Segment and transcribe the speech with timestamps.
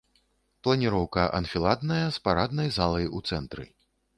[0.67, 3.63] Планіроўка анфіладная з параднай залай у цэнтры.